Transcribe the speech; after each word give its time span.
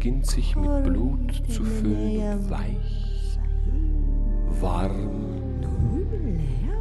beginnt 0.00 0.24
sich 0.24 0.56
mit 0.56 0.84
Blut 0.84 1.30
zu 1.46 1.62
füllen 1.62 2.38
und 2.38 2.50
weich, 2.50 3.38
warm, 4.58 5.60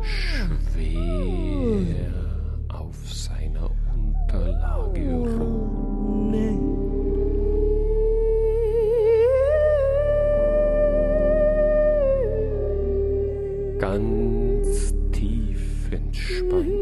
schwer 0.01 0.93
auf 2.69 2.95
seiner 3.11 3.69
Unterlage 3.93 5.15
ruht. 5.37 6.29
Ganz 13.79 14.93
tief 15.11 15.91
entspannt. 15.91 16.78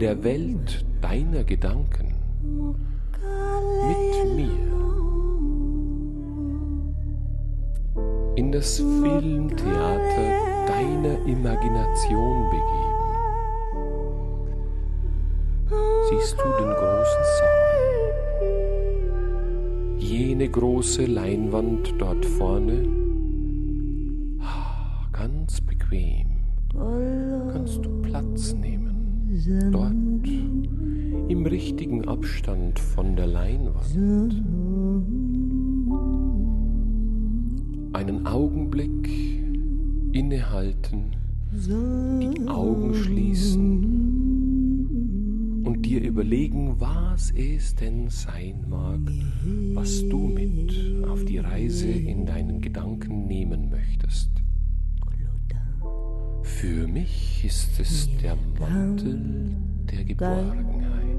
Der 0.00 0.24
Welt 0.24 0.84
deiner 1.02 1.44
Gedanken 1.44 2.14
mit 3.86 4.34
mir 4.34 4.70
in 8.36 8.50
das 8.50 8.78
Filmtheater 8.78 10.66
deiner 10.66 11.18
Imagination 11.26 12.48
begeben. 12.50 12.90
Siehst 16.08 16.36
du 16.38 16.44
den 16.44 16.72
großen 16.72 17.24
Saal? 17.38 17.58
Jene 19.98 20.48
große 20.48 21.04
Leinwand 21.04 21.94
dort 21.98 22.24
vorne? 22.24 22.88
Ah, 24.40 25.06
Ganz 25.12 25.60
bequem 25.60 26.28
kannst 27.52 27.84
du 27.84 28.00
Platz 28.02 28.54
nehmen. 28.54 28.99
Dort 29.70 29.92
im 31.28 31.46
richtigen 31.46 32.08
Abstand 32.08 32.80
von 32.80 33.14
der 33.14 33.28
Leinwand. 33.28 33.94
Einen 37.92 38.26
Augenblick 38.26 39.08
innehalten, 40.12 41.12
die 41.52 42.48
Augen 42.48 42.92
schließen 42.94 44.00
und 45.64 45.86
dir 45.86 46.02
überlegen, 46.02 46.80
was 46.80 47.30
es 47.30 47.76
denn 47.76 48.08
sein 48.08 48.64
mag, 48.68 49.00
was 49.74 50.08
du 50.08 50.26
mit 50.26 51.04
auf 51.06 51.24
die 51.24 51.38
Reise 51.38 51.86
in 51.88 52.26
deinen 52.26 52.60
Gedanken 52.60 53.28
nehmen 53.28 53.70
möchtest. 53.70 54.30
Für 56.60 56.86
mich 56.86 57.42
ist 57.42 57.80
es 57.80 58.06
der 58.22 58.36
Mantel 58.58 59.56
der 59.90 60.04
Geborgenheit. 60.04 61.16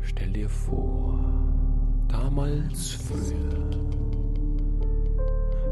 Stell 0.00 0.32
dir 0.32 0.48
vor, 0.48 1.18
damals 2.08 2.92
früher, 2.92 3.70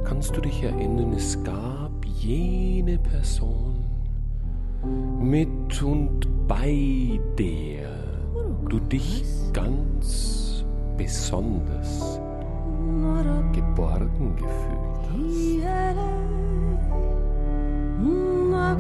kannst 0.05 0.37
du 0.37 0.43
dich 0.43 0.65
erinnern, 0.65 1.15
es 1.15 1.43
gab 1.43 2.05
jene 2.05 2.99
Person 2.99 3.87
mit 5.19 5.83
und 5.83 6.29
bei 6.47 7.19
der 7.39 7.89
du 8.69 8.81
dich 8.81 9.25
ganz 9.55 10.63
besonders 10.99 12.21
geborgen 13.53 14.37
gefühlt 14.37 15.05
hast. 15.11 15.61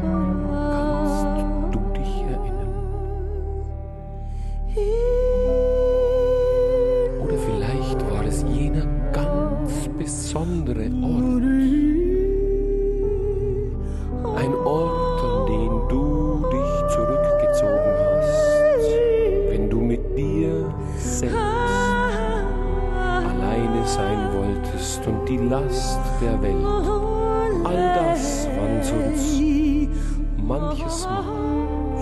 Kannst 0.00 1.74
du 1.74 1.80
dich 1.96 2.14
erinnern? 2.30 2.72
Oder 7.22 7.36
vielleicht 7.38 8.00
war 8.10 8.24
es 8.24 8.44
jener 8.48 8.86
ganz 9.12 9.88
besondere 9.98 10.86
Ort. 11.02 11.44
Ein 14.36 14.54
Ort, 14.64 15.20
an 15.24 15.46
den 15.46 15.72
du 15.88 16.02
dich 16.50 16.72
zurückgezogen 16.94 17.94
hast, 17.98 18.90
wenn 19.50 19.64
du 19.68 19.78
mit 19.80 20.02
dir 20.16 20.72
selbst 20.96 21.49
sein 23.94 24.32
wolltest 24.32 25.06
und 25.06 25.26
die 25.28 25.36
Last 25.36 25.98
der 26.20 26.40
Welt, 26.42 26.64
all 27.64 27.94
das, 27.94 28.48
was 28.56 28.92
uns 28.92 29.38
manches 30.36 31.04
Mal 31.04 31.40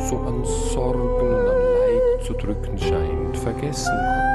so 0.09 0.19
an 0.19 0.44
Sorgen 0.44 1.00
und 1.00 1.49
an 1.49 1.56
Leid 1.56 2.25
zu 2.26 2.32
drücken 2.34 2.78
scheint, 2.78 3.37
vergessen 3.37 3.93
konntest. 3.97 4.27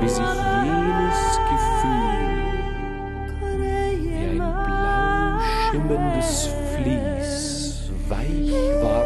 wie 0.00 0.08
sich 0.08 0.32
jenes 0.64 1.20
Gefühl 1.50 2.24
wie 4.10 4.24
ein 4.24 4.38
blau 4.38 5.40
schimmerndes 5.70 6.48
Vlies, 6.74 7.90
weich, 8.08 8.82
warm 8.82 9.03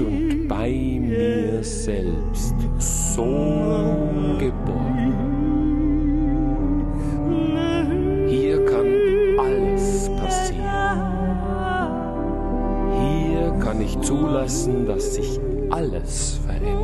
und 0.00 0.48
bei 0.48 0.70
mir 1.00 1.62
selbst 1.62 2.54
so 2.78 3.24
geborgen. 4.38 5.14
Hier 8.28 8.64
kann 8.64 8.86
alles 9.38 10.10
passieren. 10.18 10.62
Hier 12.92 13.52
kann 13.60 13.80
ich 13.80 13.98
zulassen, 14.00 14.86
dass 14.86 15.14
sich 15.14 15.40
alles 15.70 16.40
verändert. 16.46 16.76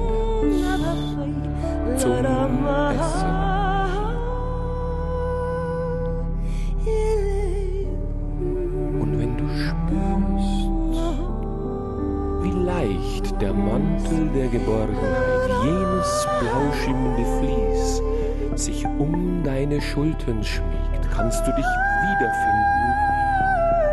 Zum 1.98 2.10
Besseren. 2.10 3.51
Der 13.42 13.52
Mantel 13.52 14.28
der 14.36 14.46
Geborgenheit, 14.46 15.50
jenes 15.64 16.28
blau 16.38 16.72
schimmernde 16.80 17.24
Vlies, 17.24 18.00
sich 18.54 18.86
um 18.98 19.42
deine 19.42 19.80
Schultern 19.80 20.44
schmiegt, 20.44 21.10
kannst 21.12 21.40
du 21.40 21.50
dich 21.50 21.66
wiederfinden? 22.04 22.92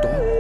Dort 0.04 0.39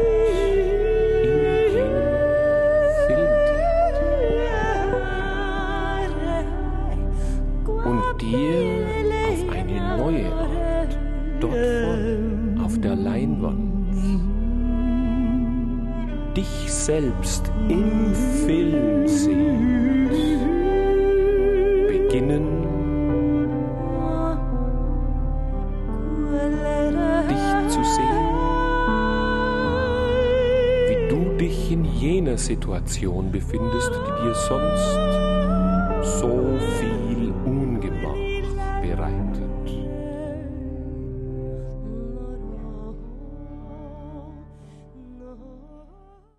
dich 16.40 16.74
selbst 16.74 17.52
im 17.68 18.16
Film 18.46 19.08
sehen, 19.08 20.10
beginnen 21.88 22.48
dich 27.28 27.68
zu 27.68 27.84
sehen, 27.84 28.28
wie 30.88 31.10
du 31.10 31.38
dich 31.38 31.72
in 31.74 31.84
jener 31.84 32.38
Situation 32.38 33.32
befindest, 33.32 33.92
die 33.92 34.24
dir 34.24 34.34
sonst 34.34 35.29